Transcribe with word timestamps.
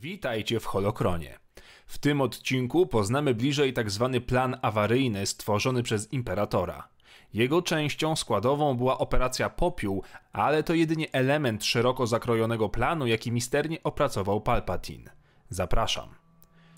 Witajcie 0.00 0.60
w 0.60 0.66
Holokronie. 0.66 1.38
W 1.86 1.98
tym 1.98 2.20
odcinku 2.20 2.86
poznamy 2.86 3.34
bliżej 3.34 3.74
tzw. 3.74 4.10
Tak 4.12 4.26
plan 4.26 4.56
awaryjny 4.62 5.26
stworzony 5.26 5.82
przez 5.82 6.12
Imperatora. 6.12 6.88
Jego 7.34 7.62
częścią 7.62 8.16
składową 8.16 8.74
była 8.74 8.98
operacja 8.98 9.50
Popiół, 9.50 10.02
ale 10.32 10.62
to 10.62 10.74
jedynie 10.74 11.12
element 11.12 11.64
szeroko 11.64 12.06
zakrojonego 12.06 12.68
planu, 12.68 13.06
jaki 13.06 13.32
misternie 13.32 13.82
opracował 13.82 14.40
Palpatine. 14.40 15.10
Zapraszam. 15.48 16.08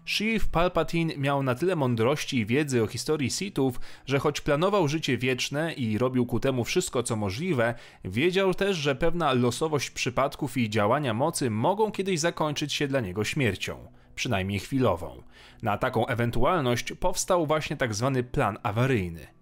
Sheev 0.04 0.44
Palpatine 0.52 1.16
miał 1.16 1.42
na 1.42 1.54
tyle 1.54 1.76
mądrości 1.76 2.38
i 2.38 2.46
wiedzy 2.46 2.82
o 2.82 2.86
historii 2.86 3.30
Sithów, 3.30 3.80
że 4.06 4.18
choć 4.18 4.40
planował 4.40 4.88
życie 4.88 5.18
wieczne 5.18 5.72
i 5.72 5.98
robił 5.98 6.26
ku 6.26 6.40
temu 6.40 6.64
wszystko 6.64 7.02
co 7.02 7.16
możliwe, 7.16 7.74
wiedział 8.04 8.54
też, 8.54 8.76
że 8.76 8.94
pewna 8.94 9.32
losowość 9.32 9.90
przypadków 9.90 10.56
i 10.56 10.70
działania 10.70 11.14
mocy 11.14 11.50
mogą 11.50 11.92
kiedyś 11.92 12.20
zakończyć 12.20 12.72
się 12.72 12.88
dla 12.88 13.00
niego 13.00 13.24
śmiercią, 13.24 13.88
przynajmniej 14.14 14.58
chwilową. 14.58 15.22
Na 15.62 15.79
taką 15.79 16.07
ewentualność 16.07 16.93
powstał 16.93 17.46
właśnie 17.46 17.76
tak 17.76 17.94
zwany 17.94 18.22
plan 18.22 18.58
awaryjny. 18.62 19.41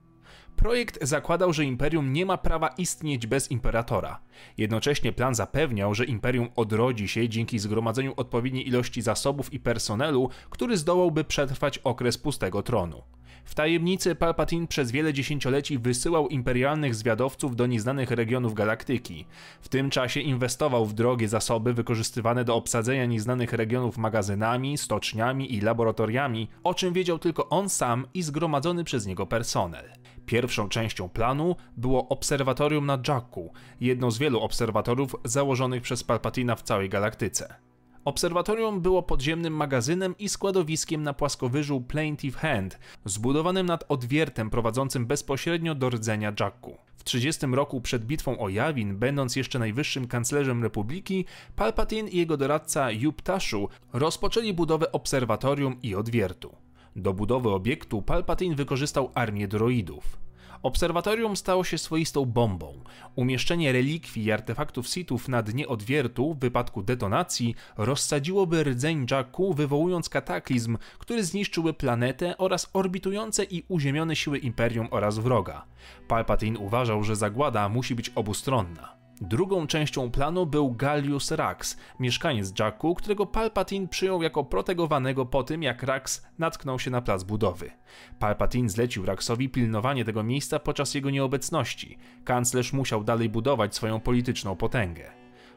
Projekt 0.56 0.98
zakładał, 1.02 1.52
że 1.52 1.64
imperium 1.64 2.12
nie 2.12 2.26
ma 2.26 2.38
prawa 2.38 2.68
istnieć 2.68 3.26
bez 3.26 3.50
imperatora. 3.50 4.20
Jednocześnie 4.58 5.12
plan 5.12 5.34
zapewniał, 5.34 5.94
że 5.94 6.04
imperium 6.04 6.48
odrodzi 6.56 7.08
się 7.08 7.28
dzięki 7.28 7.58
zgromadzeniu 7.58 8.14
odpowiedniej 8.16 8.68
ilości 8.68 9.02
zasobów 9.02 9.52
i 9.52 9.60
personelu, 9.60 10.30
który 10.50 10.76
zdołałby 10.76 11.24
przetrwać 11.24 11.78
okres 11.78 12.18
pustego 12.18 12.62
tronu. 12.62 13.02
W 13.44 13.54
tajemnicy 13.54 14.14
Palpatine 14.14 14.66
przez 14.66 14.90
wiele 14.90 15.12
dziesięcioleci 15.12 15.78
wysyłał 15.78 16.28
imperialnych 16.28 16.94
zwiadowców 16.94 17.56
do 17.56 17.66
nieznanych 17.66 18.10
regionów 18.10 18.54
galaktyki. 18.54 19.26
W 19.60 19.68
tym 19.68 19.90
czasie 19.90 20.20
inwestował 20.20 20.86
w 20.86 20.94
drogie 20.94 21.28
zasoby 21.28 21.74
wykorzystywane 21.74 22.44
do 22.44 22.54
obsadzenia 22.54 23.06
nieznanych 23.06 23.52
regionów 23.52 23.98
magazynami, 23.98 24.78
stoczniami 24.78 25.54
i 25.54 25.60
laboratoriami, 25.60 26.48
o 26.64 26.74
czym 26.74 26.92
wiedział 26.92 27.18
tylko 27.18 27.48
on 27.48 27.68
sam 27.68 28.06
i 28.14 28.22
zgromadzony 28.22 28.84
przez 28.84 29.06
niego 29.06 29.26
personel. 29.26 29.84
Pierwszą 30.26 30.68
częścią 30.68 31.08
planu 31.08 31.56
było 31.76 32.08
obserwatorium 32.08 32.86
na 32.86 32.98
Jakku, 33.08 33.52
jedno 33.80 34.10
z 34.10 34.18
wielu 34.18 34.40
obserwatorów 34.40 35.16
założonych 35.24 35.82
przez 35.82 36.04
Palpatina 36.04 36.56
w 36.56 36.62
całej 36.62 36.88
galaktyce. 36.88 37.69
Obserwatorium 38.04 38.80
było 38.80 39.02
podziemnym 39.02 39.54
magazynem 39.54 40.14
i 40.18 40.28
składowiskiem 40.28 41.02
na 41.02 41.14
płaskowyżu 41.14 41.80
Plaintive 41.80 42.36
Hand, 42.36 42.78
zbudowanym 43.04 43.66
nad 43.66 43.84
odwiertem 43.88 44.50
prowadzącym 44.50 45.06
bezpośrednio 45.06 45.74
do 45.74 45.90
rdzenia 45.90 46.32
Jakku. 46.40 46.76
W 46.96 47.04
30 47.04 47.46
roku 47.46 47.80
przed 47.80 48.04
bitwą 48.04 48.38
o 48.38 48.48
Jawin, 48.48 48.96
będąc 48.96 49.36
jeszcze 49.36 49.58
najwyższym 49.58 50.06
kanclerzem 50.06 50.62
Republiki, 50.62 51.24
Palpatine 51.56 52.08
i 52.08 52.16
jego 52.16 52.36
doradca 52.36 52.90
Yup 52.90 53.22
Tashu 53.22 53.68
rozpoczęli 53.92 54.52
budowę 54.52 54.92
obserwatorium 54.92 55.76
i 55.82 55.94
odwiertu. 55.94 56.56
Do 56.96 57.12
budowy 57.12 57.50
obiektu 57.50 58.02
Palpatine 58.02 58.54
wykorzystał 58.54 59.10
armię 59.14 59.48
droidów. 59.48 60.19
Obserwatorium 60.62 61.36
stało 61.36 61.64
się 61.64 61.78
swoistą 61.78 62.24
bombą. 62.24 62.84
Umieszczenie 63.16 63.72
relikwii 63.72 64.24
i 64.24 64.32
artefaktów 64.32 64.88
Sithów 64.88 65.28
na 65.28 65.42
dnie 65.42 65.68
odwiertu 65.68 66.34
w 66.34 66.38
wypadku 66.38 66.82
detonacji 66.82 67.54
rozsadziłoby 67.76 68.64
rdzeń 68.64 69.06
Jakku, 69.10 69.54
wywołując 69.54 70.08
kataklizm, 70.08 70.78
który 70.98 71.24
zniszczyłby 71.24 71.74
planetę 71.74 72.38
oraz 72.38 72.70
orbitujące 72.72 73.44
i 73.44 73.64
uziemione 73.68 74.16
siły 74.16 74.38
Imperium 74.38 74.88
oraz 74.90 75.18
wroga. 75.18 75.64
Palpatine 76.08 76.58
uważał, 76.58 77.04
że 77.04 77.16
zagłada 77.16 77.68
musi 77.68 77.94
być 77.94 78.10
obustronna. 78.14 78.99
Drugą 79.20 79.66
częścią 79.66 80.10
planu 80.10 80.46
był 80.46 80.72
Gallius 80.72 81.30
Rax, 81.30 81.76
mieszkaniec 81.98 82.58
Jacku, 82.58 82.94
którego 82.94 83.26
Palpatine 83.26 83.88
przyjął 83.88 84.22
jako 84.22 84.44
protegowanego 84.44 85.26
po 85.26 85.42
tym, 85.42 85.62
jak 85.62 85.82
Rax 85.82 86.26
natknął 86.38 86.78
się 86.78 86.90
na 86.90 87.02
plac 87.02 87.24
budowy. 87.24 87.70
Palpatine 88.18 88.68
zlecił 88.68 89.06
Raxowi 89.06 89.48
pilnowanie 89.48 90.04
tego 90.04 90.22
miejsca 90.22 90.58
podczas 90.58 90.94
jego 90.94 91.10
nieobecności. 91.10 91.98
Kanclerz 92.24 92.72
musiał 92.72 93.04
dalej 93.04 93.28
budować 93.28 93.74
swoją 93.74 94.00
polityczną 94.00 94.56
potęgę. 94.56 95.10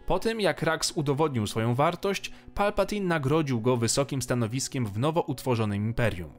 Po 0.05 0.19
tym, 0.19 0.41
jak 0.41 0.61
Rax 0.61 0.91
udowodnił 0.91 1.47
swoją 1.47 1.75
wartość, 1.75 2.31
Palpatine 2.53 3.07
nagrodził 3.07 3.61
go 3.61 3.77
wysokim 3.77 4.21
stanowiskiem 4.21 4.85
w 4.85 4.99
nowo 4.99 5.21
utworzonym 5.21 5.85
imperium. 5.85 6.31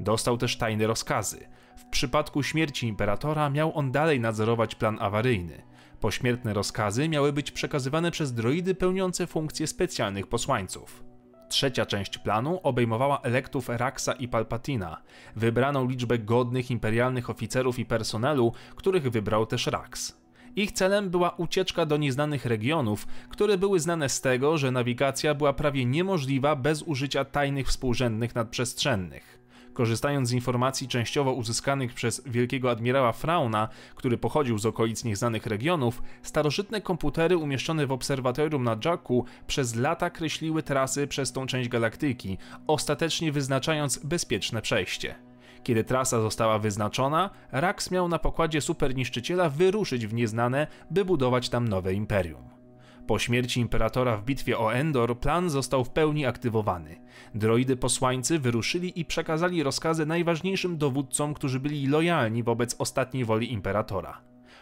Dostał 0.00 0.38
też 0.38 0.56
tajne 0.56 0.86
rozkazy. 0.86 1.48
W 1.76 1.84
przypadku 1.84 2.42
śmierci 2.42 2.86
imperatora 2.86 3.50
miał 3.50 3.78
on 3.78 3.92
dalej 3.92 4.20
nadzorować 4.20 4.74
plan 4.74 4.98
awaryjny. 5.00 5.62
Pośmiertne 6.00 6.54
rozkazy 6.54 7.08
miały 7.08 7.32
być 7.32 7.50
przekazywane 7.50 8.10
przez 8.10 8.34
droidy 8.34 8.74
pełniące 8.74 9.26
funkcje 9.26 9.66
specjalnych 9.66 10.26
posłańców. 10.26 11.04
Trzecia 11.48 11.86
część 11.86 12.18
planu 12.18 12.60
obejmowała 12.62 13.20
elektów 13.20 13.68
Raxa 13.68 14.12
i 14.18 14.28
Palpatina, 14.28 15.02
wybraną 15.36 15.88
liczbę 15.88 16.18
godnych 16.18 16.70
imperialnych 16.70 17.30
oficerów 17.30 17.78
i 17.78 17.84
personelu, 17.84 18.52
których 18.76 19.10
wybrał 19.10 19.46
też 19.46 19.66
Rax. 19.66 20.20
Ich 20.56 20.72
celem 20.72 21.10
była 21.10 21.30
ucieczka 21.30 21.86
do 21.86 21.96
nieznanych 21.96 22.46
regionów, 22.46 23.06
które 23.28 23.58
były 23.58 23.80
znane 23.80 24.08
z 24.08 24.20
tego, 24.20 24.58
że 24.58 24.70
nawigacja 24.70 25.34
była 25.34 25.52
prawie 25.52 25.84
niemożliwa 25.84 26.56
bez 26.56 26.82
użycia 26.82 27.24
tajnych 27.24 27.66
współrzędnych 27.66 28.34
nadprzestrzennych. 28.34 29.39
Korzystając 29.72 30.28
z 30.28 30.32
informacji 30.32 30.88
częściowo 30.88 31.32
uzyskanych 31.32 31.94
przez 31.94 32.22
wielkiego 32.26 32.70
admirała 32.70 33.12
Frauna, 33.12 33.68
który 33.94 34.18
pochodził 34.18 34.58
z 34.58 34.66
okolic 34.66 35.04
nieznanych 35.04 35.46
regionów, 35.46 36.02
starożytne 36.22 36.80
komputery 36.80 37.36
umieszczone 37.36 37.86
w 37.86 37.92
obserwatorium 37.92 38.64
na 38.64 38.76
Jakku 38.84 39.24
przez 39.46 39.74
lata 39.74 40.10
kreśliły 40.10 40.62
trasy 40.62 41.06
przez 41.06 41.32
tą 41.32 41.46
część 41.46 41.68
galaktyki, 41.68 42.38
ostatecznie 42.66 43.32
wyznaczając 43.32 43.98
bezpieczne 43.98 44.62
przejście. 44.62 45.14
Kiedy 45.62 45.84
trasa 45.84 46.20
została 46.20 46.58
wyznaczona, 46.58 47.30
Rax 47.52 47.90
miał 47.90 48.08
na 48.08 48.18
pokładzie 48.18 48.60
superniszczyciela 48.60 49.48
wyruszyć 49.48 50.06
w 50.06 50.14
nieznane, 50.14 50.66
by 50.90 51.04
budować 51.04 51.48
tam 51.48 51.68
nowe 51.68 51.94
imperium. 51.94 52.59
Po 53.06 53.18
śmierci 53.18 53.60
imperatora 53.60 54.16
w 54.16 54.24
bitwie 54.24 54.58
o 54.58 54.74
Endor 54.74 55.18
plan 55.18 55.50
został 55.50 55.84
w 55.84 55.90
pełni 55.90 56.26
aktywowany. 56.26 57.00
Droidy 57.34 57.76
posłańcy 57.76 58.38
wyruszyli 58.38 59.00
i 59.00 59.04
przekazali 59.04 59.62
rozkazy 59.62 60.06
najważniejszym 60.06 60.78
dowódcom, 60.78 61.34
którzy 61.34 61.60
byli 61.60 61.86
lojalni 61.86 62.42
wobec 62.42 62.76
ostatniej 62.78 63.24
woli 63.24 63.52
imperatora. 63.52 64.20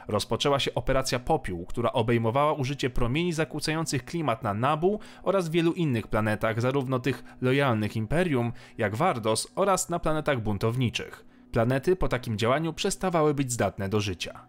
Rozpoczęła 0.09 0.59
się 0.59 0.75
operacja 0.75 1.19
Popiół, 1.19 1.67
która 1.67 1.93
obejmowała 1.93 2.53
użycie 2.53 2.91
promieni 2.91 3.33
zakłócających 3.33 4.05
klimat 4.05 4.43
na 4.43 4.55
Nabu 4.55 5.01
oraz 5.23 5.49
wielu 5.49 5.73
innych 5.73 6.07
planetach, 6.07 6.61
zarówno 6.61 6.99
tych 6.99 7.25
lojalnych 7.41 7.97
Imperium, 7.97 8.53
jak 8.79 8.97
Wardos, 8.97 9.53
oraz 9.55 9.89
na 9.89 9.99
planetach 9.99 10.43
buntowniczych. 10.43 11.25
Planety 11.53 11.97
po 11.97 12.09
takim 12.09 12.39
działaniu 12.39 12.73
przestawały 12.73 13.35
być 13.35 13.53
zdatne 13.53 13.89
do 13.89 14.01
życia. 14.01 14.48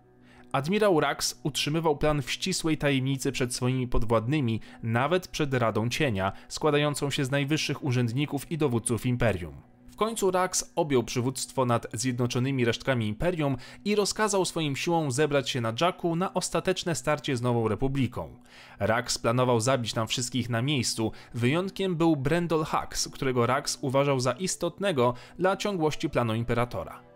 Admirał 0.52 1.00
Rax 1.00 1.40
utrzymywał 1.44 1.98
plan 1.98 2.22
w 2.22 2.32
ścisłej 2.32 2.78
tajemnicy 2.78 3.32
przed 3.32 3.56
swoimi 3.56 3.88
podwładnymi, 3.88 4.62
nawet 4.84 5.28
przed 5.28 5.54
Radą 5.54 5.90
Cienia, 5.90 6.32
składającą 6.48 7.10
się 7.10 7.26
z 7.26 7.32
najwyższych 7.32 7.84
urzędników 7.84 8.52
i 8.52 8.58
dowódców 8.58 9.06
imperium. 9.06 9.54
W 9.92 9.96
końcu 9.96 10.32
Rax 10.32 10.72
objął 10.76 11.04
przywództwo 11.04 11.66
nad 11.66 11.88
zjednoczonymi 11.94 12.66
resztkami 12.66 13.08
imperium 13.08 13.58
i 13.86 13.96
rozkazał 13.96 14.46
swoim 14.46 14.76
siłom 14.76 15.12
zebrać 15.12 15.50
się 15.50 15.62
na 15.62 15.74
Jakku 15.82 16.16
na 16.16 16.34
ostateczne 16.34 16.96
starcie 16.96 17.38
z 17.38 17.42
Nową 17.42 17.68
Republiką. 17.68 18.36
Rax 18.80 19.18
planował 19.18 19.60
zabić 19.60 19.94
tam 19.94 20.08
wszystkich 20.08 20.50
na 20.50 20.62
miejscu, 20.62 21.12
wyjątkiem 21.34 21.96
był 21.96 22.16
Brendol 22.16 22.66
Hux, 22.66 23.08
którego 23.08 23.46
Rax 23.46 23.78
uważał 23.82 24.20
za 24.20 24.32
istotnego 24.32 25.14
dla 25.40 25.58
ciągłości 25.58 26.10
planu 26.10 26.36
Imperatora. 26.36 27.09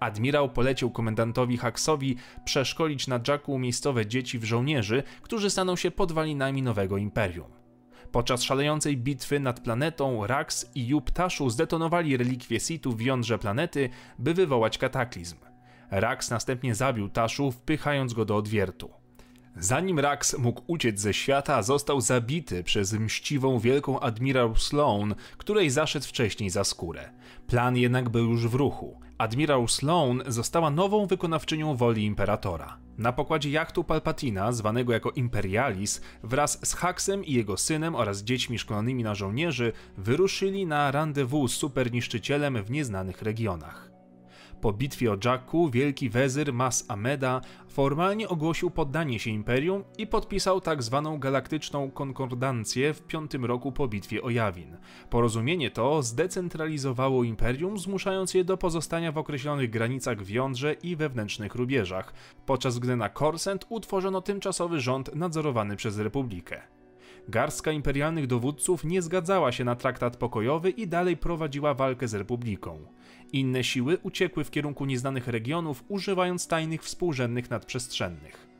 Admirał 0.00 0.48
polecił 0.48 0.90
komendantowi 0.90 1.56
Haxowi 1.56 2.16
przeszkolić 2.44 3.06
na 3.06 3.20
Jacku 3.28 3.58
miejscowe 3.58 4.06
dzieci 4.06 4.38
w 4.38 4.44
żołnierzy, 4.44 5.02
którzy 5.22 5.50
staną 5.50 5.76
się 5.76 5.90
podwalinami 5.90 6.62
nowego 6.62 6.96
imperium. 6.96 7.50
Podczas 8.12 8.42
szalejącej 8.42 8.96
bitwy 8.96 9.40
nad 9.40 9.60
planetą 9.60 10.26
Rax 10.26 10.70
i 10.74 11.00
Tashu 11.14 11.50
zdetonowali 11.50 12.16
relikwie 12.16 12.60
Situ 12.60 12.92
w 12.92 13.00
jądrze 13.00 13.38
planety, 13.38 13.90
by 14.18 14.34
wywołać 14.34 14.78
kataklizm. 14.78 15.36
Rax 15.90 16.30
następnie 16.30 16.74
zabił 16.74 17.08
Tashu, 17.08 17.52
wpychając 17.52 18.14
go 18.14 18.24
do 18.24 18.36
odwiertu. 18.36 18.99
Zanim 19.56 19.98
Rax 19.98 20.38
mógł 20.38 20.62
uciec 20.66 21.00
ze 21.00 21.14
świata, 21.14 21.62
został 21.62 22.00
zabity 22.00 22.64
przez 22.64 22.92
mściwą 22.92 23.58
wielką 23.58 24.00
admirał 24.00 24.56
Sloan, 24.56 25.14
której 25.38 25.70
zaszedł 25.70 26.06
wcześniej 26.06 26.50
za 26.50 26.64
skórę. 26.64 27.10
Plan 27.46 27.76
jednak 27.76 28.08
był 28.08 28.30
już 28.30 28.48
w 28.48 28.54
ruchu. 28.54 29.00
Admirał 29.18 29.68
Sloan 29.68 30.22
została 30.26 30.70
nową 30.70 31.06
wykonawczynią 31.06 31.76
woli 31.76 32.04
imperatora. 32.04 32.78
Na 32.98 33.12
pokładzie 33.12 33.50
jachtu 33.50 33.84
Palpatina, 33.84 34.52
zwanego 34.52 34.92
jako 34.92 35.10
Imperialis, 35.10 36.00
wraz 36.22 36.68
z 36.68 36.74
Haxem 36.74 37.24
i 37.24 37.32
jego 37.32 37.56
synem 37.56 37.94
oraz 37.94 38.22
dziećmi 38.22 38.58
szkolonymi 38.58 39.02
na 39.02 39.14
żołnierzy, 39.14 39.72
wyruszyli 39.98 40.66
na 40.66 40.90
rendezvous 40.90 41.52
z 41.52 41.56
superniszczycielem 41.56 42.64
w 42.64 42.70
nieznanych 42.70 43.22
regionach. 43.22 43.89
Po 44.60 44.72
bitwie 44.72 45.12
o 45.12 45.16
Jakku 45.24 45.70
wielki 45.70 46.10
wezyr 46.10 46.52
Mas 46.52 46.84
Ameda 46.88 47.40
formalnie 47.68 48.28
ogłosił 48.28 48.70
poddanie 48.70 49.18
się 49.18 49.30
imperium 49.30 49.84
i 49.98 50.06
podpisał 50.06 50.60
tzw. 50.60 51.02
Tak 51.04 51.20
galaktyczną 51.20 51.90
konkordancję 51.90 52.94
w 52.94 53.02
piątym 53.02 53.44
roku 53.44 53.72
po 53.72 53.88
bitwie 53.88 54.22
o 54.22 54.30
Jawin. 54.30 54.76
Porozumienie 55.10 55.70
to 55.70 56.02
zdecentralizowało 56.02 57.24
imperium, 57.24 57.78
zmuszając 57.78 58.34
je 58.34 58.44
do 58.44 58.56
pozostania 58.56 59.12
w 59.12 59.18
określonych 59.18 59.70
granicach 59.70 60.22
w 60.22 60.30
jądrze 60.30 60.72
i 60.72 60.96
wewnętrznych 60.96 61.54
rubieżach, 61.54 62.12
podczas 62.46 62.78
gdy 62.78 62.96
na 62.96 63.08
Korsent 63.08 63.66
utworzono 63.68 64.20
tymczasowy 64.20 64.80
rząd 64.80 65.14
nadzorowany 65.14 65.76
przez 65.76 65.98
Republikę. 65.98 66.79
Garstka 67.28 67.72
imperialnych 67.72 68.26
dowódców 68.26 68.84
nie 68.84 69.02
zgadzała 69.02 69.52
się 69.52 69.64
na 69.64 69.76
traktat 69.76 70.16
pokojowy 70.16 70.70
i 70.70 70.86
dalej 70.88 71.16
prowadziła 71.16 71.74
walkę 71.74 72.08
z 72.08 72.14
Republiką. 72.14 72.78
Inne 73.32 73.64
siły 73.64 73.98
uciekły 74.02 74.44
w 74.44 74.50
kierunku 74.50 74.86
nieznanych 74.86 75.28
regionów, 75.28 75.84
używając 75.88 76.46
tajnych 76.46 76.82
współrzędnych 76.82 77.50
nadprzestrzennych. 77.50 78.50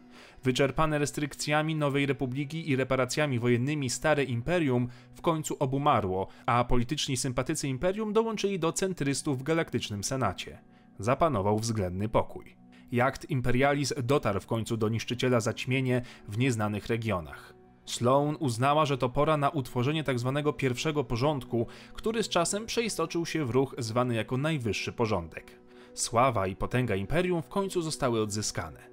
Wyczerpane 0.45 0.99
restrykcjami 0.99 1.75
Nowej 1.75 2.07
Republiki 2.07 2.71
i 2.71 2.77
reparacjami 2.77 3.39
wojennymi 3.39 3.91
Stare 3.91 4.25
Imperium 4.25 4.89
w 5.15 5.21
końcu 5.21 5.57
obumarło, 5.59 6.29
a 6.47 6.65
polityczni 6.65 7.17
sympatycy 7.17 7.69
Imperium 7.69 8.13
dołączyli 8.13 8.59
do 8.59 8.73
centrystów 8.73 9.39
w 9.39 9.43
Galaktycznym 9.43 10.05
Senacie. 10.05 10.59
Zapanował 10.99 11.59
względny 11.59 12.09
pokój. 12.09 12.57
Jakt 12.93 13.31
Imperialis 13.31 13.95
dotarł 14.03 14.41
w 14.41 14.47
końcu 14.47 14.77
do 14.77 14.89
niszczyciela 14.89 15.41
zaćmienie 15.41 16.03
w 16.29 16.39
nieznanych 16.39 16.87
regionach. 16.87 17.60
Sloan 17.91 18.37
uznała, 18.39 18.87
że 18.87 18.99
to 18.99 19.09
pora 19.09 19.37
na 19.37 19.49
utworzenie 19.49 20.05
tzw. 20.05 20.43
Tak 20.45 20.57
pierwszego 20.57 21.05
porządku, 21.05 21.67
który 21.95 22.23
z 22.23 22.29
czasem 22.29 22.67
przeistoczył 22.67 23.27
się 23.27 23.45
w 23.45 23.51
ruch 23.51 23.75
zwany 23.79 24.15
jako 24.15 24.37
najwyższy 24.37 24.93
porządek. 24.93 25.61
Sława 25.95 26.47
i 26.47 26.57
potęga 26.57 26.95
imperium 26.95 27.43
w 27.43 27.49
końcu 27.49 27.83
zostały 27.83 28.23
odzyskane. 28.23 28.90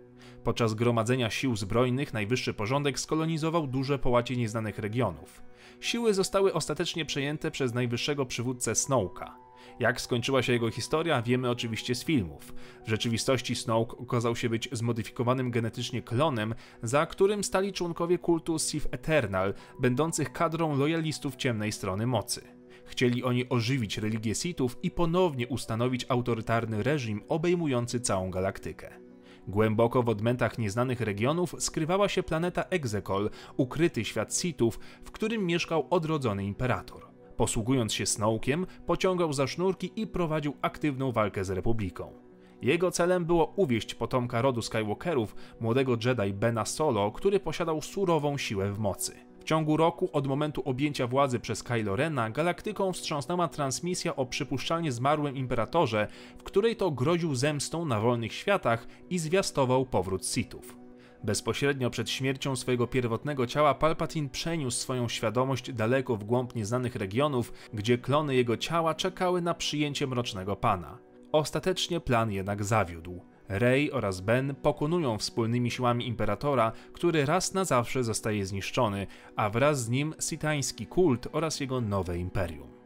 Podczas 0.47 0.73
gromadzenia 0.73 1.29
sił 1.29 1.55
zbrojnych 1.55 2.13
najwyższy 2.13 2.53
porządek 2.53 2.99
skolonizował 2.99 3.67
duże 3.67 3.99
połacie 3.99 4.35
nieznanych 4.35 4.79
regionów. 4.79 5.41
Siły 5.79 6.13
zostały 6.13 6.53
ostatecznie 6.53 7.05
przejęte 7.05 7.51
przez 7.51 7.73
najwyższego 7.73 8.25
przywódcę 8.25 8.75
Snowka. 8.75 9.37
Jak 9.79 10.01
skończyła 10.01 10.43
się 10.43 10.53
jego 10.53 10.71
historia, 10.71 11.21
wiemy 11.21 11.49
oczywiście 11.49 11.95
z 11.95 12.03
filmów. 12.03 12.53
W 12.85 12.89
rzeczywistości 12.89 13.55
Snoke 13.55 13.97
okazał 13.97 14.35
się 14.35 14.49
być 14.49 14.69
zmodyfikowanym 14.71 15.51
genetycznie 15.51 16.01
klonem, 16.01 16.55
za 16.83 17.05
którym 17.05 17.43
stali 17.43 17.73
członkowie 17.73 18.17
kultu 18.17 18.59
Sith 18.59 18.87
Eternal, 18.91 19.53
będących 19.79 20.33
kadrą 20.33 20.77
lojalistów 20.77 21.35
ciemnej 21.35 21.71
strony 21.71 22.07
mocy. 22.07 22.41
Chcieli 22.85 23.23
oni 23.23 23.49
ożywić 23.49 23.97
religię 23.97 24.35
Sithów 24.35 24.77
i 24.83 24.91
ponownie 24.91 25.47
ustanowić 25.47 26.05
autorytarny 26.09 26.83
reżim 26.83 27.21
obejmujący 27.27 27.99
całą 27.99 28.31
galaktykę. 28.31 29.06
Głęboko 29.47 30.03
w 30.03 30.09
odmętach 30.09 30.57
nieznanych 30.57 31.01
regionów 31.01 31.55
skrywała 31.59 32.09
się 32.09 32.23
planeta 32.23 32.63
Exegol, 32.63 33.29
ukryty 33.57 34.05
świat 34.05 34.35
Sithów, 34.35 34.79
w 35.03 35.11
którym 35.11 35.45
mieszkał 35.45 35.87
odrodzony 35.89 36.45
imperator. 36.45 37.01
Posługując 37.37 37.93
się 37.93 38.05
Snowkiem, 38.05 38.65
pociągał 38.85 39.33
za 39.33 39.47
sznurki 39.47 39.91
i 39.95 40.07
prowadził 40.07 40.53
aktywną 40.61 41.11
walkę 41.11 41.43
z 41.45 41.49
Republiką. 41.49 42.13
Jego 42.61 42.91
celem 42.91 43.25
było 43.25 43.53
uwieść 43.55 43.95
potomka 43.95 44.41
rodu 44.41 44.61
Skywalkerów, 44.61 45.35
młodego 45.59 45.97
Jedi 46.05 46.33
Bena 46.33 46.65
Solo, 46.65 47.11
który 47.11 47.39
posiadał 47.39 47.81
surową 47.81 48.37
siłę 48.37 48.71
w 48.71 48.79
mocy. 48.79 49.26
Ciągu 49.47 49.77
roku 49.77 50.09
od 50.13 50.27
momentu 50.27 50.61
objęcia 50.65 51.07
władzy 51.07 51.39
przez 51.39 51.63
Kylo 51.63 51.95
Rena 51.95 52.29
galaktyką 52.29 52.93
wstrząsnęła 52.93 53.47
transmisja 53.47 54.15
o 54.15 54.25
przypuszczalnie 54.25 54.91
zmarłym 54.91 55.37
imperatorze, 55.37 56.07
w 56.37 56.43
której 56.43 56.75
to 56.75 56.91
groził 56.91 57.35
zemstą 57.35 57.85
na 57.85 57.99
wolnych 57.99 58.33
światach 58.33 58.87
i 59.09 59.19
zwiastował 59.19 59.85
powrót 59.85 60.25
Sithów. 60.25 60.77
Bezpośrednio 61.23 61.89
przed 61.89 62.09
śmiercią 62.09 62.55
swojego 62.55 62.87
pierwotnego 62.87 63.47
ciała 63.47 63.73
Palpatine 63.73 64.29
przeniósł 64.29 64.77
swoją 64.77 65.09
świadomość 65.09 65.71
daleko 65.71 66.15
w 66.15 66.23
głąb 66.23 66.55
nieznanych 66.55 66.95
regionów, 66.95 67.53
gdzie 67.73 67.97
klony 67.97 68.35
jego 68.35 68.57
ciała 68.57 68.95
czekały 68.95 69.41
na 69.41 69.53
przyjęcie 69.53 70.07
Mrocznego 70.07 70.55
Pana. 70.55 70.97
Ostatecznie 71.31 71.99
plan 71.99 72.31
jednak 72.31 72.63
zawiódł. 72.63 73.21
Rey 73.49 73.91
oraz 73.91 74.21
Ben 74.21 74.55
pokonują 74.55 75.17
wspólnymi 75.17 75.71
siłami 75.71 76.07
Imperatora, 76.07 76.71
który 76.93 77.25
raz 77.25 77.53
na 77.53 77.65
zawsze 77.65 78.03
zostaje 78.03 78.45
zniszczony, 78.45 79.07
a 79.35 79.49
wraz 79.49 79.83
z 79.83 79.89
nim 79.89 80.13
sitański 80.19 80.87
kult 80.87 81.27
oraz 81.31 81.59
jego 81.59 81.81
nowe 81.81 82.17
imperium. 82.17 82.77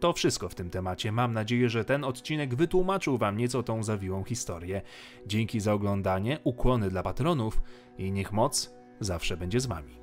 To 0.00 0.12
wszystko 0.12 0.48
w 0.48 0.54
tym 0.54 0.70
temacie. 0.70 1.12
Mam 1.12 1.32
nadzieję, 1.32 1.68
że 1.68 1.84
ten 1.84 2.04
odcinek 2.04 2.54
wytłumaczył 2.54 3.18
Wam 3.18 3.36
nieco 3.36 3.62
tą 3.62 3.82
zawiłą 3.82 4.24
historię. 4.24 4.82
Dzięki 5.26 5.60
za 5.60 5.72
oglądanie, 5.72 6.38
ukłony 6.44 6.88
dla 6.88 7.02
patronów 7.02 7.62
i 7.98 8.12
niech 8.12 8.32
moc 8.32 8.74
zawsze 9.00 9.36
będzie 9.36 9.60
z 9.60 9.66
Wami. 9.66 10.01